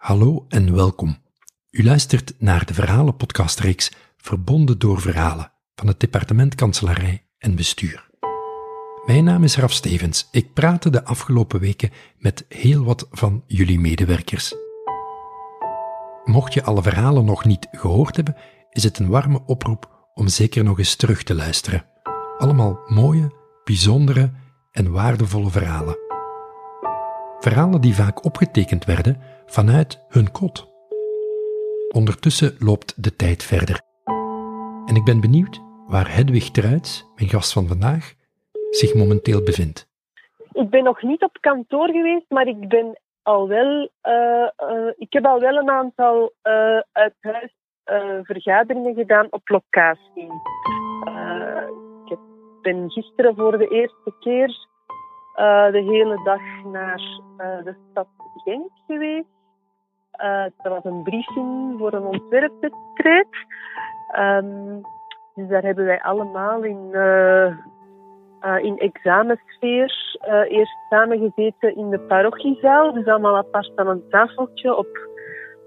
[0.00, 1.16] Hallo en welkom.
[1.70, 8.10] U luistert naar de verhalenpodcastreeks Verbonden door Verhalen van het departement Kanselarij en Bestuur.
[9.06, 10.28] Mijn naam is Raf Stevens.
[10.30, 14.54] Ik praatte de afgelopen weken met heel wat van jullie medewerkers.
[16.24, 18.36] Mocht je alle verhalen nog niet gehoord hebben,
[18.70, 21.84] is het een warme oproep om zeker nog eens terug te luisteren.
[22.38, 23.32] Allemaal mooie,
[23.64, 24.32] bijzondere
[24.72, 25.98] en waardevolle verhalen.
[27.40, 29.20] Verhalen die vaak opgetekend werden
[29.50, 30.68] vanuit hun kot.
[31.94, 33.80] Ondertussen loopt de tijd verder.
[34.86, 38.14] En ik ben benieuwd waar Hedwig Truits, mijn gast van vandaag,
[38.70, 39.88] zich momenteel bevindt.
[40.52, 45.12] Ik ben nog niet op kantoor geweest, maar ik ben al wel, uh, uh, ik
[45.12, 47.54] heb al wel een aantal uh, uit huis
[48.22, 50.30] vergaderingen gedaan op locatie.
[52.04, 52.18] ik
[52.62, 54.68] ben gisteren voor de eerste keer
[55.72, 56.40] de hele dag
[56.72, 57.02] naar
[57.64, 58.08] de stad
[58.44, 59.39] Genk geweest.
[60.62, 63.26] Er was een briefing voor een ontwerpwedstrijd.
[64.18, 64.80] Um,
[65.34, 67.56] dus daar hebben wij allemaal in uh,
[68.62, 72.92] in examensfeer eerst samengezeten in de parochiezaal.
[72.92, 75.08] Dus allemaal apart aan een tafeltje op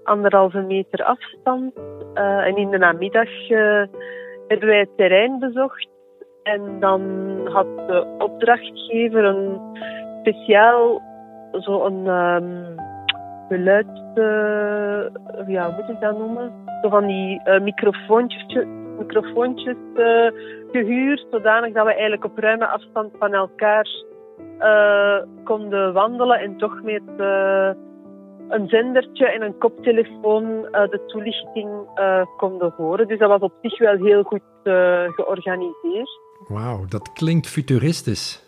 [0.04, 1.72] anderhalve meter afstand.
[2.14, 3.48] En in de namiddag
[4.48, 5.88] hebben wij het terrein bezocht.
[6.42, 7.00] En dan
[7.44, 9.60] had de opdrachtgever een
[10.20, 11.02] speciaal
[11.52, 12.74] zo'n um,
[13.54, 13.86] geluid,
[15.46, 16.52] ja, hoe moet ik dat noemen?
[16.82, 18.66] Zo van die microfoontjes,
[18.98, 19.76] microfoontjes
[20.72, 23.88] gehuurd, zodanig dat we eigenlijk op ruime afstand van elkaar
[24.60, 27.70] uh, konden wandelen en toch met uh,
[28.48, 31.68] een zendertje en een koptelefoon uh, de toelichting
[32.36, 33.08] konden horen.
[33.08, 34.42] Dus dat was op zich wel heel goed
[35.16, 36.20] georganiseerd.
[36.48, 38.42] Wauw, dat klinkt futuristisch.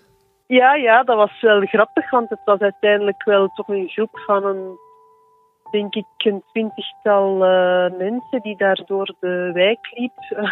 [0.46, 4.44] Ja, ja, dat was wel grappig, want het was uiteindelijk wel toch een groep van
[4.44, 4.78] een
[5.70, 10.46] denk ik een twintigtal uh, mensen die daar door de wijk liep.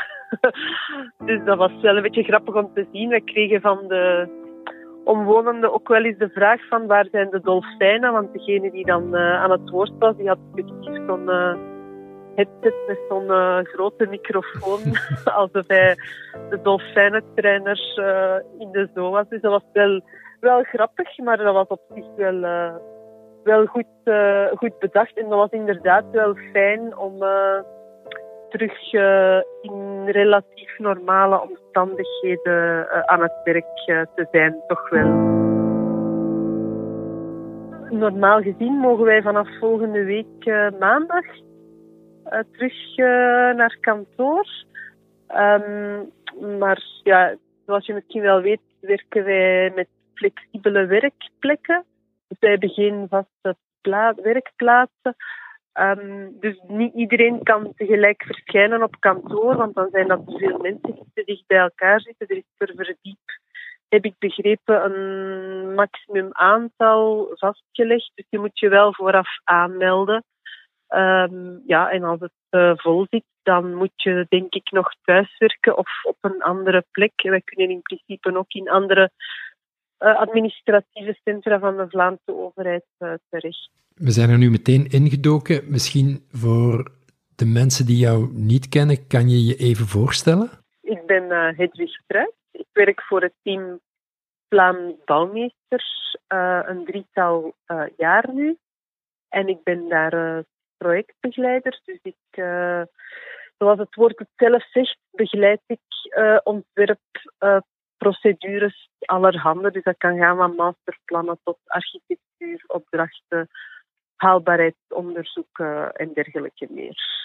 [1.26, 3.08] dus dat was wel een beetje grappig om te zien.
[3.08, 4.28] We kregen van de
[5.04, 8.12] omwonenden ook wel eens de vraag van waar zijn de dolfijnen?
[8.12, 11.54] Want degene die dan uh, aan het woord was, die had effectief zo'n uh,
[12.34, 13.28] headset met zo'n
[13.64, 14.80] grote microfoon.
[15.40, 15.94] alsof hij
[16.50, 17.80] de dolfijnentrainer
[18.58, 19.28] in de zoo was.
[19.28, 20.00] Dus dat was wel,
[20.40, 22.44] wel grappig, maar dat was op zich wel
[23.44, 25.18] wel goed, uh, goed bedacht.
[25.18, 27.60] En dat was inderdaad wel fijn om uh,
[28.48, 33.74] terug uh, in relatief normale omstandigheden aan het werk
[34.14, 35.32] te zijn, toch wel.
[37.90, 40.44] Normaal gezien mogen wij vanaf volgende week
[40.78, 41.24] maandag
[42.52, 42.96] terug
[43.56, 44.46] naar kantoor.
[45.28, 46.10] Um,
[46.58, 47.34] maar ja,
[47.66, 51.84] zoals je misschien wel weet, werken wij met flexibele werkplekken.
[52.44, 53.56] Dus wij hebben geen vaste
[54.22, 55.16] werkplaatsen.
[55.78, 60.58] Um, dus niet iedereen kan tegelijk verschijnen op kantoor, want dan zijn dat te veel
[60.58, 62.26] mensen die te dicht bij elkaar zitten.
[62.28, 63.38] Er is per verdiep,
[63.88, 68.10] heb ik begrepen, een maximum aantal vastgelegd.
[68.14, 70.24] Dus je moet je wel vooraf aanmelden.
[70.88, 75.76] Um, ja, en als het uh, vol zit, dan moet je denk ik nog thuiswerken
[75.76, 77.12] of op een andere plek.
[77.22, 79.10] Wij kunnen in principe ook in andere
[79.98, 83.70] administratieve centra van de Vlaamse overheid uh, terecht.
[83.94, 85.70] We zijn er nu meteen ingedoken.
[85.70, 86.92] Misschien voor
[87.36, 90.50] de mensen die jou niet kennen, kan je je even voorstellen?
[90.80, 92.32] Ik ben uh, Hedwig Struijs.
[92.50, 93.80] Ik werk voor het team
[94.48, 96.18] Vlaams Bouwmeesters
[96.66, 97.54] een drietal
[97.96, 98.56] jaar nu.
[99.28, 100.44] En ik ben daar
[100.76, 101.80] projectbegeleider.
[101.84, 102.16] Dus ik,
[103.58, 105.80] zoals het woord het zelf zegt, begeleid ik
[106.42, 107.00] ontwerp,
[107.96, 109.70] procedures allerhande.
[109.70, 113.48] Dus dat kan gaan van masterplannen tot architectuur, opdrachten,
[114.16, 117.22] haalbaarheidsonderzoeken en dergelijke meer.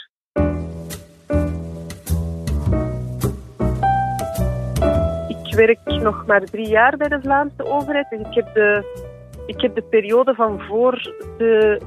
[5.27, 8.09] Ik werk nog maar drie jaar bij de Vlaamse overheid.
[8.09, 8.83] Dus ik heb de,
[9.45, 10.93] ik heb de periode van voor
[11.37, 11.81] de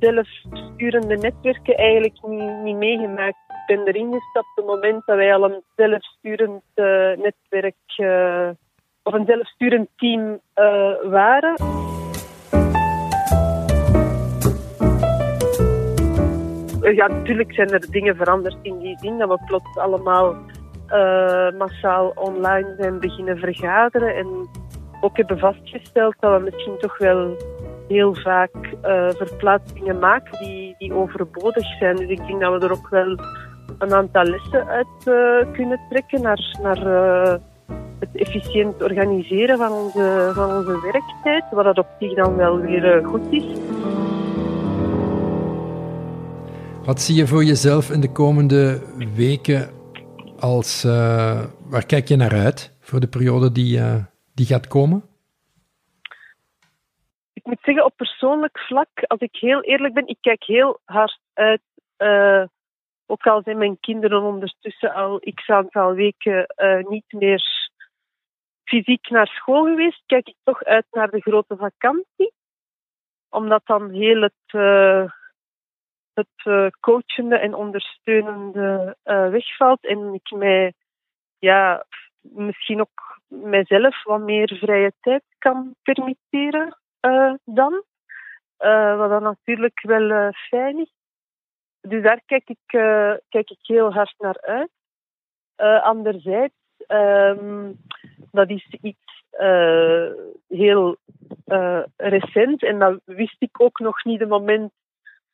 [0.00, 5.44] zelfsturende netwerken eigenlijk niet, niet meegemaakt ben erin gestapt op het moment dat wij al
[5.44, 8.50] een zelfsturend uh, netwerk uh,
[9.08, 11.54] of een zelfsturend team uh, waren.
[16.94, 20.36] Ja, natuurlijk zijn er dingen veranderd in die zin dat we plots allemaal
[21.58, 24.26] massaal online zijn beginnen vergaderen en
[25.00, 27.36] ook hebben vastgesteld dat we misschien toch wel
[27.88, 28.50] heel vaak
[29.16, 31.96] verplaatsingen maken die, die overbodig zijn.
[31.96, 33.18] Dus ik denk dat we er ook wel
[33.78, 35.02] een aantal lessen uit
[35.52, 37.40] kunnen trekken naar, naar
[37.98, 43.00] het efficiënt organiseren van onze, van onze werktijd, wat dat op zich dan wel weer
[43.00, 43.44] uh, goed is.
[46.84, 48.80] Wat zie je voor jezelf in de komende
[49.14, 49.70] weken
[50.38, 50.84] als...
[50.84, 54.04] Uh, waar kijk je naar uit voor de periode die, uh,
[54.34, 55.02] die gaat komen?
[57.32, 61.20] Ik moet zeggen, op persoonlijk vlak, als ik heel eerlijk ben, ik kijk heel hard
[61.34, 61.60] uit...
[61.98, 62.44] Uh,
[63.10, 66.46] ook al zijn mijn kinderen ondertussen al x aantal weken
[66.88, 67.67] niet meer
[68.68, 72.32] fysiek naar school geweest, kijk ik toch uit naar de grote vakantie.
[73.28, 75.10] Omdat dan heel het, uh,
[76.12, 79.86] het uh, coachende en ondersteunende uh, wegvalt.
[79.86, 80.72] En ik mij
[81.38, 81.84] ja,
[82.20, 86.76] misschien ook mijzelf wat meer vrije tijd kan permitteren
[87.44, 87.84] dan.
[88.96, 90.92] wat dan natuurlijk wel fijn is.
[91.80, 92.58] Dus daar kijk ik,
[93.28, 94.70] kijk ik heel hard naar uit.
[95.82, 96.54] anderzijds
[96.86, 97.76] Um,
[98.30, 100.10] dat is iets uh,
[100.48, 100.96] heel
[101.46, 104.72] uh, recent en dat wist ik ook nog niet het moment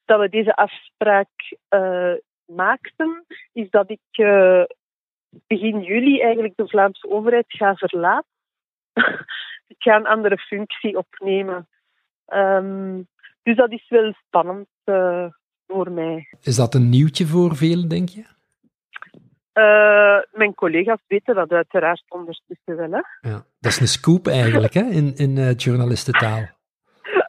[0.05, 2.15] dat we deze afspraak uh,
[2.47, 4.27] maakten, is dat ik
[5.47, 8.31] begin juli eigenlijk de Vlaamse overheid ga verlaten.
[9.75, 11.69] ik ga een andere functie opnemen.
[12.27, 13.09] Um,
[13.43, 14.69] dus dat is wel spannend
[15.67, 16.29] voor mij.
[16.41, 18.34] Is dat een nieuwtje voor velen, denk je?
[19.55, 22.91] Uh, mijn collega's weten dat uiteraard ondertussen wel.
[22.91, 23.29] Hè?
[23.31, 26.43] Ja, dat is een scoop eigenlijk, hè, in, in uh, journalistentaal.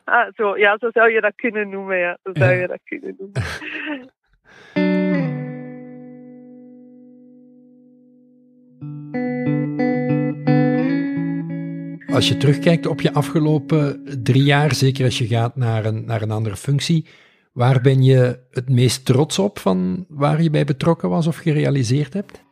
[0.05, 2.17] Ah, zo, ja, zo zou je dat kunnen noemen, ja.
[2.23, 3.43] Zo zou je dat kunnen noemen.
[12.15, 16.21] Als je terugkijkt op je afgelopen drie jaar, zeker als je gaat naar een, naar
[16.21, 17.05] een andere functie,
[17.55, 22.13] Waar ben je het meest trots op van waar je bij betrokken was of gerealiseerd
[22.13, 22.43] hebt?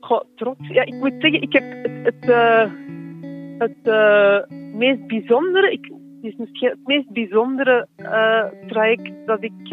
[0.00, 0.68] Goh, trots.
[0.68, 2.70] Ja, ik moet zeggen, ik heb het, het, uh,
[3.58, 7.86] het uh, meest bijzondere, ik, het is misschien het meest bijzondere
[8.66, 9.68] traject dat ik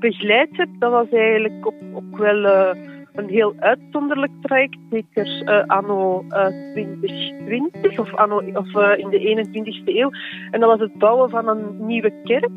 [0.00, 0.68] begeleid heb.
[0.78, 2.74] Dat was eigenlijk ook wel
[3.14, 9.08] een heel uitzonderlijk traject, zeker uh, anno uh, eh, 2020 of, anno, of uh, in
[9.08, 10.10] de 21ste eeuw.
[10.50, 12.50] En dat was het bouwen van een nieuwe kerk.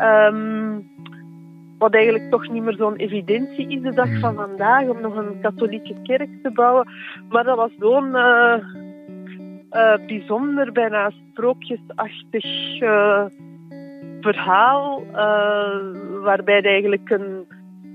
[0.00, 0.90] Um,
[1.78, 5.40] wat eigenlijk toch niet meer zo'n evidentie is de dag van vandaag om nog een
[5.40, 6.88] katholieke kerk te bouwen.
[7.28, 8.16] Maar dat was zo'n
[10.06, 12.44] bijzonder, bijna sprookjesachtig
[14.20, 15.02] verhaal,
[16.22, 17.46] waarbij het eigenlijk een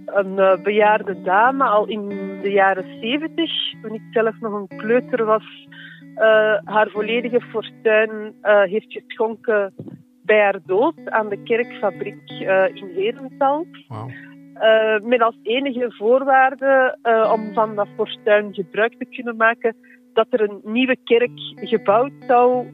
[0.07, 2.09] een uh, bejaarde dame al in
[2.41, 3.51] de jaren zeventig,
[3.81, 5.67] toen ik zelf nog een kleuter was,
[6.15, 9.73] uh, haar volledige fortuin uh, heeft geschonken
[10.23, 12.29] bij haar dood aan de kerkfabriek
[12.73, 13.85] in Herentals.
[13.87, 14.09] Wow.
[15.03, 16.97] met als enige voorwaarde
[17.33, 19.75] om van dat fortuin gebruik te kunnen maken
[20.13, 22.67] dat er een nieuwe kerk gebouwd zou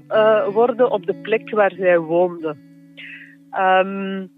[0.54, 2.56] worden op de plek waar zij woonde.
[3.60, 4.32] Um,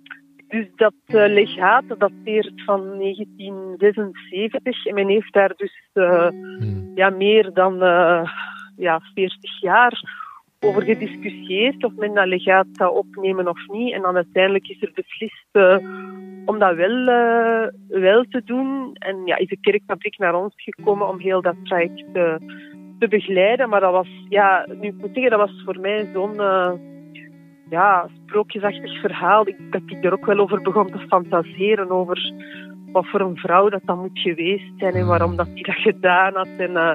[0.56, 6.92] dus dat uh, legaat dateert van 1976 en men heeft daar dus uh, hmm.
[6.96, 8.32] ja, meer dan uh,
[8.78, 10.24] ja, 40 jaar
[10.60, 13.94] over gediscussieerd of men dat legaat zou opnemen of niet.
[13.94, 15.48] En dan uiteindelijk is er beslist
[16.46, 17.06] om dat wel,
[17.88, 18.94] wel te doen.
[18.94, 22.14] En ja, is de kerkfabriek naar ons gekomen om heel dat traject
[23.00, 23.70] te begeleiden.
[23.70, 26.40] Maar dat was, ja, nu ik moet zeggen, dat was voor mij zo'n
[27.70, 29.48] ja, sprookjesachtig verhaal.
[29.48, 31.92] Ik, dat ik er ook wel over begon te fantaseren.
[31.92, 32.34] Over
[32.92, 36.34] wat voor een vrouw dat dan moet geweest zijn en waarom dat hij dat gedaan
[36.34, 36.48] had.
[36.58, 36.92] En, uh,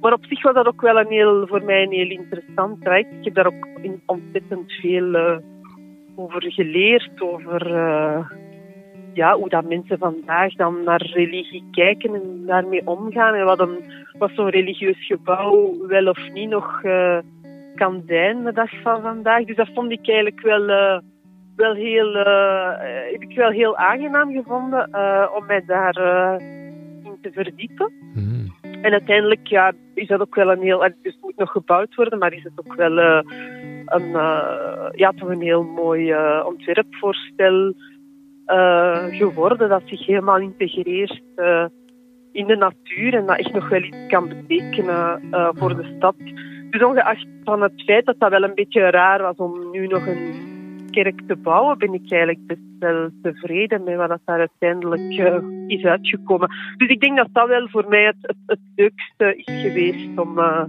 [0.00, 3.12] maar op zich was dat ook wel een heel, voor mij een heel interessant traject.
[3.12, 3.68] Ik heb daar ook
[4.06, 5.38] ontzettend veel uh,
[6.16, 7.20] over geleerd.
[7.20, 8.30] Over uh,
[9.12, 13.34] ja, hoe dat mensen vandaag dan naar religie kijken en daarmee omgaan.
[13.34, 13.78] En wat, een,
[14.18, 16.82] wat zo'n religieus gebouw wel of niet nog
[17.78, 19.44] kan zijn de dag van vandaag.
[19.44, 20.98] Dus dat vond ik eigenlijk wel, uh,
[21.56, 22.70] wel heel, uh,
[23.12, 25.96] heb ik wel heel aangenaam gevonden uh, om mij daar
[27.04, 27.92] in te verdiepen.
[28.14, 28.54] Mm.
[28.82, 32.18] En uiteindelijk ja, is dat ook wel een heel, dus het moet nog gebouwd worden,
[32.18, 32.98] maar is het ook wel
[33.86, 34.10] een,
[34.92, 37.74] ja, toch een heel mooi ontwerpvoorstel
[39.10, 41.22] geworden dat zich helemaal integreert
[42.32, 45.20] in de natuur en dat echt nog wel iets kan betekenen
[45.54, 46.14] voor de stad.
[46.70, 50.06] Dus ongeacht van het feit dat dat wel een beetje raar was om nu nog
[50.06, 50.46] een
[50.90, 55.84] kerk te bouwen, ben ik eigenlijk best wel tevreden met wat daar uiteindelijk uh, is
[55.84, 56.50] uitgekomen.
[56.76, 60.64] Dus ik denk dat dat wel voor mij het, het, leukste is geweest om, uh,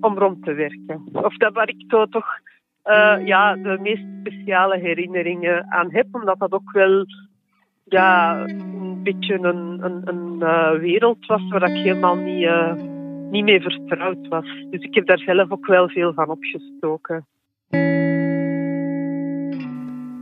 [0.00, 1.08] om rond te werken.
[1.12, 2.40] Of dat waar ik toch
[2.84, 7.04] uh, ja, de meest speciale herinneringen aan heb, omdat dat ook wel
[7.84, 12.48] ja, een beetje een, een, een wereld was waar ik helemaal niet
[13.30, 14.46] niet meer vertrouwd was.
[14.70, 17.26] Dus ik heb daar zelf ook wel veel van opgestoken.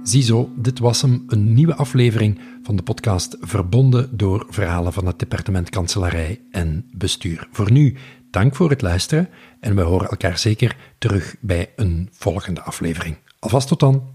[0.02, 5.18] Ziezo, dit was hem, een nieuwe aflevering van de podcast Verbonden door verhalen van het
[5.18, 7.48] departement Kanselarij en Bestuur.
[7.50, 7.96] Voor nu,
[8.30, 9.28] dank voor het luisteren
[9.60, 13.16] en we horen elkaar zeker terug bij een volgende aflevering.
[13.38, 14.13] Alvast tot dan.